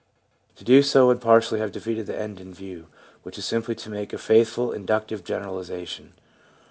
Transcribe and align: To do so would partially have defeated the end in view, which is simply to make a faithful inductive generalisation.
To 0.55 0.63
do 0.63 0.81
so 0.81 1.05
would 1.05 1.21
partially 1.21 1.59
have 1.59 1.71
defeated 1.71 2.07
the 2.07 2.17
end 2.19 2.39
in 2.41 2.55
view, 2.55 2.87
which 3.21 3.37
is 3.37 3.45
simply 3.45 3.75
to 3.75 3.89
make 3.91 4.13
a 4.13 4.17
faithful 4.17 4.71
inductive 4.71 5.23
generalisation. 5.23 6.13